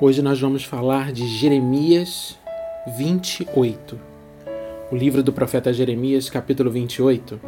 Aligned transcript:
Hoje 0.00 0.22
nós 0.22 0.40
vamos 0.40 0.62
falar 0.62 1.10
de 1.10 1.26
Jeremias 1.26 2.38
28. 2.96 3.98
O 4.92 4.94
livro 4.94 5.24
do 5.24 5.32
profeta 5.32 5.72
Jeremias, 5.72 6.30
capítulo 6.30 6.70
28, 6.70 7.40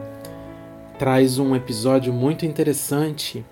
traz 0.98 1.38
um 1.38 1.54
episódio 1.54 2.12
muito 2.12 2.44
interessante. 2.44 3.44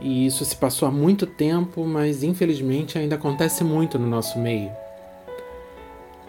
E 0.00 0.24
isso 0.24 0.44
se 0.44 0.54
passou 0.54 0.86
há 0.86 0.90
muito 0.92 1.26
tempo, 1.26 1.84
mas 1.84 2.22
infelizmente 2.22 2.96
ainda 2.96 3.16
acontece 3.16 3.64
muito 3.64 3.98
no 3.98 4.06
nosso 4.06 4.38
meio. 4.38 4.70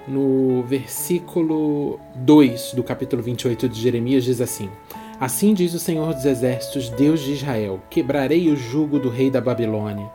No 0.07 0.63
versículo 0.63 1.99
2 2.15 2.73
do 2.73 2.83
capítulo 2.83 3.21
28 3.21 3.69
de 3.69 3.79
Jeremias 3.79 4.23
diz 4.23 4.41
assim: 4.41 4.67
Assim 5.19 5.53
diz 5.53 5.75
o 5.75 5.79
Senhor 5.79 6.11
dos 6.11 6.25
Exércitos, 6.25 6.89
Deus 6.89 7.19
de 7.19 7.33
Israel: 7.33 7.79
Quebrarei 7.87 8.49
o 8.49 8.57
jugo 8.57 8.97
do 8.97 9.09
rei 9.09 9.29
da 9.29 9.39
Babilônia 9.39 10.09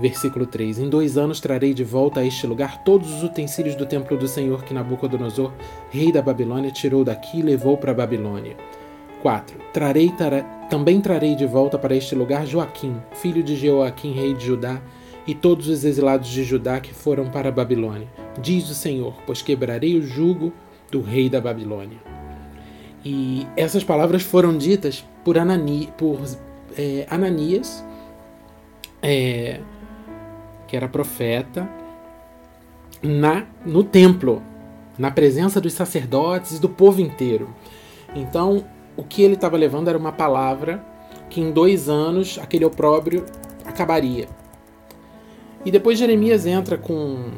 Versículo 0.00 0.46
3: 0.46 0.78
Em 0.78 0.88
dois 0.88 1.18
anos 1.18 1.40
trarei 1.40 1.74
de 1.74 1.84
volta 1.84 2.20
a 2.20 2.24
este 2.24 2.46
lugar 2.46 2.82
todos 2.84 3.12
os 3.12 3.22
utensílios 3.22 3.76
do 3.76 3.84
templo 3.84 4.16
do 4.16 4.26
Senhor 4.26 4.64
que 4.64 4.72
Nabucodonosor, 4.72 5.52
rei 5.90 6.10
da 6.10 6.22
Babilônia, 6.22 6.70
tirou 6.70 7.04
daqui 7.04 7.40
e 7.40 7.42
levou 7.42 7.76
para 7.76 7.90
a 7.90 7.94
Babilônia. 7.94 8.56
4. 9.20 9.58
Trarei, 9.74 10.08
tra... 10.10 10.42
Também 10.70 11.02
trarei 11.02 11.34
de 11.34 11.44
volta 11.44 11.78
para 11.78 11.94
este 11.94 12.14
lugar 12.14 12.46
Joaquim, 12.46 12.96
filho 13.12 13.42
de 13.42 13.54
Jeoaquim, 13.56 14.12
rei 14.12 14.32
de 14.32 14.46
Judá, 14.46 14.80
e 15.26 15.34
todos 15.34 15.68
os 15.68 15.84
exilados 15.84 16.28
de 16.28 16.44
Judá 16.44 16.80
que 16.80 16.94
foram 16.94 17.28
para 17.28 17.50
a 17.50 17.52
Babilônia. 17.52 18.08
Diz 18.40 18.70
o 18.70 18.74
Senhor, 18.74 19.12
pois 19.26 19.42
quebrarei 19.42 19.98
o 19.98 20.02
jugo 20.02 20.50
do 20.90 21.02
rei 21.02 21.28
da 21.28 21.42
Babilônia. 21.42 21.98
E 23.04 23.46
essas 23.54 23.84
palavras 23.84 24.22
foram 24.22 24.56
ditas 24.56 25.04
por, 25.22 25.36
Anani... 25.36 25.92
por 25.98 26.20
é, 26.78 27.06
Ananias, 27.10 27.84
é, 29.02 29.60
que 30.70 30.76
era 30.76 30.88
profeta, 30.88 31.68
na 33.02 33.44
no 33.66 33.82
templo, 33.82 34.40
na 34.96 35.10
presença 35.10 35.60
dos 35.60 35.72
sacerdotes 35.72 36.58
e 36.58 36.60
do 36.60 36.68
povo 36.68 37.00
inteiro. 37.00 37.52
Então, 38.14 38.64
o 38.96 39.02
que 39.02 39.20
ele 39.20 39.34
estava 39.34 39.56
levando 39.56 39.88
era 39.88 39.98
uma 39.98 40.12
palavra 40.12 40.80
que 41.28 41.40
em 41.40 41.50
dois 41.50 41.88
anos 41.88 42.38
aquele 42.40 42.64
opróbrio 42.64 43.26
acabaria. 43.64 44.28
E 45.64 45.72
depois 45.72 45.98
Jeremias 45.98 46.46
entra 46.46 46.78
com, 46.78 47.32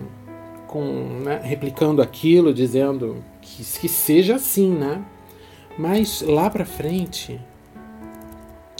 com 0.66 0.83
né, 1.25 1.41
replicando 1.42 2.03
aquilo, 2.03 2.53
dizendo 2.53 3.25
que, 3.41 3.64
que 3.64 3.88
seja 3.88 4.36
assim, 4.36 4.70
né? 4.70 5.03
Mas 5.78 6.20
lá 6.20 6.50
para 6.50 6.66
frente 6.66 7.41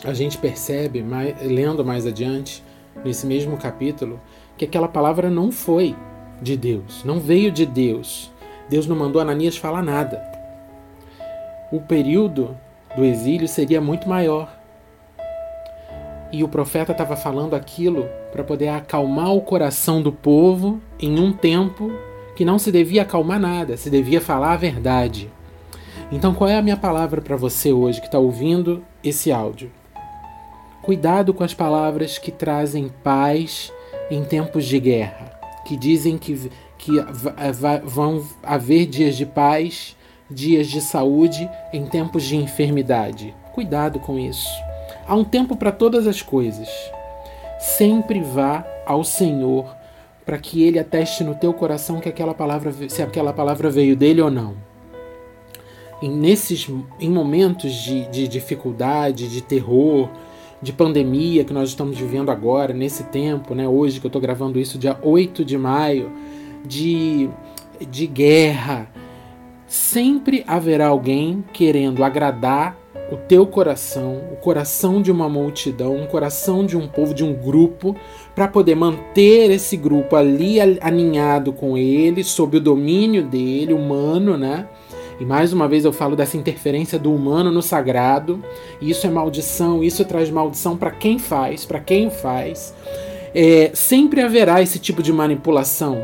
a 0.05 0.13
gente 0.13 0.37
percebe, 0.37 1.03
mais, 1.03 1.41
lendo 1.43 1.83
mais 1.83 2.07
adiante, 2.07 2.63
nesse 3.05 3.27
mesmo 3.27 3.57
capítulo, 3.57 4.21
que 4.57 4.65
aquela 4.65 4.89
palavra 4.89 5.31
não 5.31 5.51
foi 5.51 5.97
de 6.41 6.57
Deus, 6.57 7.05
não 7.05 7.21
veio 7.21 7.51
de 7.51 7.65
Deus. 7.65 8.33
Deus 8.69 8.87
não 8.87 8.97
mandou 8.97 9.21
Ananias 9.21 9.57
falar 9.57 9.83
nada. 9.83 10.23
O 11.71 11.81
período 11.81 12.57
do 12.97 13.05
exílio 13.05 13.49
seria 13.49 13.81
muito 13.81 14.09
maior. 14.09 14.57
E 16.31 16.43
o 16.43 16.49
profeta 16.49 16.93
estava 16.93 17.17
falando 17.17 17.55
aquilo 17.55 18.09
para 18.31 18.43
poder 18.43 18.69
acalmar 18.69 19.33
o 19.33 19.43
coração 19.43 20.01
do 20.01 20.11
povo 20.11 20.81
em 20.99 21.21
um 21.21 21.33
tempo 21.33 21.93
que 22.35 22.45
não 22.45 22.59
se 22.59 22.73
devia 22.73 23.03
acalmar 23.03 23.39
nada, 23.39 23.77
se 23.77 23.91
devia 23.91 24.21
falar 24.21 24.53
a 24.53 24.57
verdade. 24.57 25.31
Então, 26.11 26.35
qual 26.35 26.49
é 26.49 26.57
a 26.57 26.63
minha 26.63 26.77
palavra 26.77 27.21
para 27.21 27.37
você 27.37 27.73
hoje 27.73 28.01
que 28.01 28.07
está 28.07 28.19
ouvindo 28.19 28.83
esse 29.05 29.31
áudio? 29.31 29.71
Cuidado 30.83 31.33
com 31.33 31.45
as 31.45 31.55
palavras 31.55 32.19
que 32.19 32.33
trazem 32.33 32.89
paz 33.05 33.73
em 34.11 34.25
tempos 34.25 34.65
de 34.65 34.81
guerra, 34.81 35.41
que 35.65 35.77
dizem 35.77 36.19
que, 36.19 36.51
que 36.77 36.91
vão 37.85 38.27
haver 38.43 38.87
dias 38.87 39.17
de 39.17 39.25
paz, 39.25 39.97
dias 40.29 40.67
de 40.67 40.81
saúde 40.81 41.49
em 41.73 41.87
tempos 41.87 42.25
de 42.25 42.37
enfermidade. 42.37 43.33
Cuidado 43.55 44.01
com 44.01 44.19
isso. 44.19 44.49
Há 45.07 45.15
um 45.15 45.23
tempo 45.23 45.57
para 45.57 45.71
todas 45.71 46.07
as 46.07 46.21
coisas. 46.21 46.69
Sempre 47.61 48.21
vá 48.21 48.67
ao 48.85 49.05
Senhor 49.05 49.73
para 50.27 50.39
que 50.39 50.65
Ele 50.65 50.81
ateste 50.81 51.23
no 51.23 51.37
teu 51.37 51.55
coração 51.55 52.01
que 52.01 52.09
aquela 52.09 52.35
palavra, 52.35 52.73
se 52.89 53.03
aquela 53.03 53.33
palavra 53.33 53.71
veio 53.71 53.95
dele 53.95 54.21
ou 54.21 54.31
não. 54.31 54.57
E 56.01 56.09
nesses, 56.09 56.69
em 56.99 57.09
momentos 57.09 57.73
de, 57.73 58.07
de 58.09 58.27
dificuldade, 58.27 59.29
de 59.29 59.41
terror, 59.41 60.09
de 60.63 60.73
pandemia 60.73 61.45
que 61.45 61.53
nós 61.53 61.71
estamos 61.71 61.99
vivendo 61.99 62.31
agora, 62.31 62.73
nesse 62.73 63.05
tempo, 63.05 63.55
né, 63.55 63.67
hoje 63.67 63.99
que 63.99 64.07
eu 64.07 64.09
estou 64.09 64.23
gravando 64.23 64.61
isso, 64.61 64.79
dia 64.79 64.97
8 65.03 65.45
de 65.45 65.59
maio, 65.59 66.11
de, 66.65 67.29
de 67.91 68.07
guerra, 68.07 68.89
sempre 69.67 70.45
haverá 70.47 70.87
alguém 70.87 71.45
querendo 71.53 72.05
agradar 72.05 72.79
o 73.11 73.17
teu 73.17 73.47
coração, 73.47 74.23
o 74.33 74.37
coração 74.37 75.03
de 75.03 75.11
uma 75.11 75.29
multidão, 75.29 76.03
o 76.03 76.07
coração 76.07 76.65
de 76.65 76.77
um 76.77 76.87
povo, 76.87 77.13
de 77.13 77.25
um 77.25 77.35
grupo, 77.35 77.95
para 78.35 78.49
poder 78.49 78.75
manter 78.75 79.51
esse 79.51 79.77
grupo 79.77 80.17
ali 80.17 80.59
aninhado 80.81 81.53
com 81.53 81.77
ele, 81.77 82.25
sob 82.25 82.57
o 82.57 82.61
domínio 82.61 83.23
dele, 83.25 83.75
humano, 83.75 84.39
né? 84.39 84.67
E 85.23 85.25
mais 85.25 85.53
uma 85.53 85.69
vez 85.69 85.85
eu 85.85 85.93
falo 85.93 86.17
dessa 86.17 86.37
interferência 86.37 86.99
do 86.99 87.15
humano 87.15 87.53
no 87.53 87.63
sagrado. 87.63 88.43
Isso 88.81 89.07
é 89.07 89.11
maldição, 89.11 89.81
isso 89.81 90.05
traz 90.05 90.29
maldição 90.29 90.77
para 90.77 90.91
quem 90.91 91.17
faz, 91.17 91.65
para 91.65 91.79
quem 91.79 92.11
faz. 92.11 92.75
É, 93.33 93.71
sempre 93.73 94.21
haverá 94.21 94.61
esse 94.61 94.81
tipo 94.81 95.01
de 95.01 95.13
manipulação. 95.13 96.03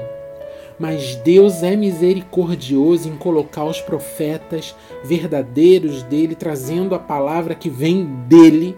Mas 0.78 1.16
Deus 1.16 1.64
é 1.64 1.74
misericordioso 1.74 3.08
em 3.08 3.16
colocar 3.16 3.64
os 3.64 3.80
profetas 3.80 4.72
verdadeiros 5.02 6.04
dele, 6.04 6.36
trazendo 6.36 6.94
a 6.94 6.98
palavra 7.00 7.56
que 7.56 7.68
vem 7.68 8.04
dele, 8.28 8.76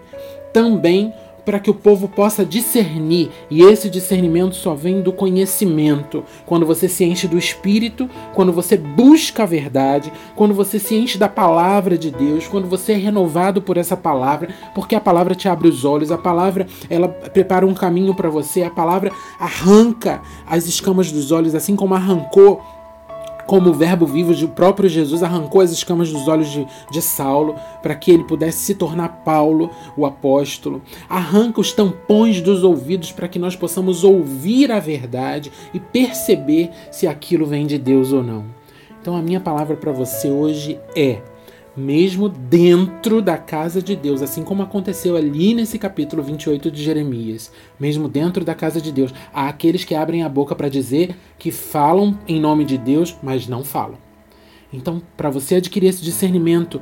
também 0.51 1.13
para 1.45 1.59
que 1.59 1.69
o 1.69 1.73
povo 1.73 2.07
possa 2.07 2.45
discernir, 2.45 3.29
e 3.49 3.61
esse 3.61 3.89
discernimento 3.89 4.55
só 4.55 4.73
vem 4.73 5.01
do 5.01 5.11
conhecimento. 5.11 6.23
Quando 6.45 6.65
você 6.65 6.87
se 6.87 7.03
enche 7.03 7.27
do 7.27 7.37
Espírito, 7.37 8.09
quando 8.33 8.51
você 8.51 8.77
busca 8.77 9.43
a 9.43 9.45
verdade, 9.45 10.11
quando 10.35 10.53
você 10.53 10.79
se 10.79 10.95
enche 10.95 11.17
da 11.17 11.29
palavra 11.29 11.97
de 11.97 12.11
Deus, 12.11 12.47
quando 12.47 12.67
você 12.67 12.93
é 12.93 12.97
renovado 12.97 13.61
por 13.61 13.77
essa 13.77 13.97
palavra, 13.97 14.49
porque 14.75 14.95
a 14.95 15.01
palavra 15.01 15.35
te 15.35 15.47
abre 15.47 15.67
os 15.67 15.85
olhos, 15.85 16.11
a 16.11 16.17
palavra 16.17 16.67
ela 16.89 17.07
prepara 17.07 17.65
um 17.65 17.73
caminho 17.73 18.13
para 18.13 18.29
você, 18.29 18.63
a 18.63 18.69
palavra 18.69 19.11
arranca 19.39 20.21
as 20.47 20.65
escamas 20.65 21.11
dos 21.11 21.31
olhos, 21.31 21.55
assim 21.55 21.75
como 21.75 21.95
arrancou 21.95 22.61
como 23.51 23.71
o 23.71 23.73
Verbo 23.73 24.05
vivo, 24.05 24.31
o 24.31 24.47
próprio 24.47 24.87
Jesus 24.87 25.21
arrancou 25.21 25.59
as 25.59 25.71
escamas 25.71 26.09
dos 26.09 26.25
olhos 26.25 26.49
de, 26.49 26.65
de 26.89 27.01
Saulo 27.01 27.53
para 27.83 27.93
que 27.93 28.09
ele 28.09 28.23
pudesse 28.23 28.59
se 28.59 28.75
tornar 28.75 29.23
Paulo, 29.25 29.69
o 29.97 30.05
apóstolo. 30.05 30.81
Arranca 31.09 31.59
os 31.59 31.73
tampões 31.73 32.39
dos 32.39 32.63
ouvidos 32.63 33.11
para 33.11 33.27
que 33.27 33.37
nós 33.37 33.53
possamos 33.53 34.05
ouvir 34.05 34.71
a 34.71 34.79
verdade 34.79 35.51
e 35.73 35.81
perceber 35.81 36.69
se 36.91 37.07
aquilo 37.07 37.45
vem 37.45 37.67
de 37.67 37.77
Deus 37.77 38.13
ou 38.13 38.23
não. 38.23 38.45
Então, 39.01 39.17
a 39.17 39.21
minha 39.21 39.41
palavra 39.41 39.75
para 39.75 39.91
você 39.91 40.29
hoje 40.29 40.79
é: 40.95 41.21
mesmo 41.75 42.27
dentro 42.27 43.21
da 43.21 43.37
casa 43.37 43.81
de 43.81 43.95
Deus, 43.95 44.21
assim 44.21 44.43
como 44.43 44.61
aconteceu 44.61 45.15
ali 45.15 45.53
nesse 45.53 45.79
capítulo 45.79 46.21
28 46.21 46.69
de 46.69 46.83
Jeremias, 46.83 47.51
mesmo 47.79 48.09
dentro 48.09 48.43
da 48.43 48.53
casa 48.53 48.81
de 48.81 48.91
Deus, 48.91 49.13
há 49.33 49.47
aqueles 49.47 49.83
que 49.83 49.95
abrem 49.95 50.23
a 50.23 50.29
boca 50.29 50.55
para 50.55 50.69
dizer 50.69 51.15
que 51.39 51.51
falam 51.51 52.17
em 52.27 52.39
nome 52.39 52.65
de 52.65 52.77
Deus, 52.77 53.15
mas 53.23 53.47
não 53.47 53.63
falam. 53.63 53.97
Então, 54.73 55.01
para 55.15 55.29
você 55.29 55.55
adquirir 55.55 55.87
esse 55.87 56.03
discernimento, 56.03 56.81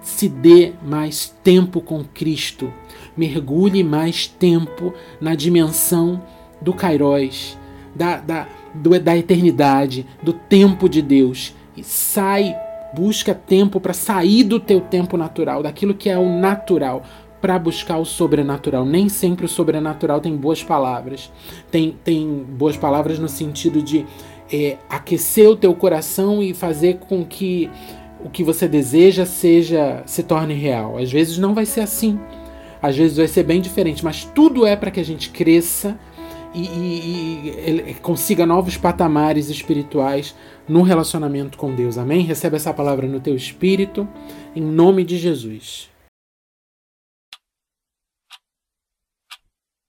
se 0.00 0.28
dê 0.28 0.72
mais 0.84 1.34
tempo 1.42 1.80
com 1.80 2.04
Cristo, 2.04 2.72
mergulhe 3.16 3.82
mais 3.82 4.26
tempo 4.26 4.94
na 5.20 5.34
dimensão 5.34 6.22
do 6.60 6.72
Kairos, 6.72 7.58
da, 7.94 8.18
da, 8.18 8.48
do, 8.74 8.98
da 9.00 9.16
eternidade, 9.16 10.06
do 10.22 10.32
tempo 10.32 10.88
de 10.88 11.02
Deus, 11.02 11.54
e 11.76 11.82
sai 11.82 12.56
Busca 12.94 13.34
tempo 13.34 13.80
para 13.80 13.92
sair 13.92 14.44
do 14.44 14.58
teu 14.58 14.80
tempo 14.80 15.16
natural, 15.16 15.62
daquilo 15.62 15.94
que 15.94 16.08
é 16.08 16.18
o 16.18 16.28
natural, 16.38 17.02
para 17.40 17.58
buscar 17.58 17.98
o 17.98 18.04
sobrenatural. 18.04 18.84
Nem 18.84 19.08
sempre 19.08 19.44
o 19.44 19.48
sobrenatural 19.48 20.20
tem 20.20 20.36
boas 20.36 20.62
palavras. 20.62 21.30
Tem, 21.70 21.96
tem 22.04 22.44
boas 22.48 22.76
palavras 22.76 23.18
no 23.18 23.28
sentido 23.28 23.82
de 23.82 24.06
é, 24.52 24.76
aquecer 24.88 25.48
o 25.48 25.56
teu 25.56 25.74
coração 25.74 26.42
e 26.42 26.54
fazer 26.54 26.98
com 26.98 27.24
que 27.24 27.70
o 28.24 28.30
que 28.30 28.42
você 28.42 28.66
deseja 28.66 29.26
seja 29.26 30.02
se 30.06 30.22
torne 30.22 30.54
real. 30.54 30.98
Às 30.98 31.12
vezes 31.12 31.38
não 31.38 31.54
vai 31.54 31.66
ser 31.66 31.80
assim. 31.80 32.18
Às 32.80 32.96
vezes 32.96 33.16
vai 33.16 33.28
ser 33.28 33.42
bem 33.42 33.60
diferente, 33.60 34.04
mas 34.04 34.24
tudo 34.24 34.66
é 34.66 34.76
para 34.76 34.90
que 34.90 35.00
a 35.00 35.04
gente 35.04 35.30
cresça 35.30 35.98
e, 36.56 37.50
e, 37.50 37.90
e, 37.90 37.94
consiga 37.94 38.46
novos 38.46 38.76
patamares 38.76 39.50
espirituais 39.50 40.34
no 40.68 40.82
relacionamento 40.82 41.58
com 41.58 41.74
Deus. 41.74 41.98
Amém? 41.98 42.22
Recebe 42.22 42.56
essa 42.56 42.72
palavra 42.72 43.06
no 43.06 43.20
teu 43.20 43.36
espírito, 43.36 44.08
em 44.54 44.62
nome 44.62 45.04
de 45.04 45.18
Jesus. 45.18 45.90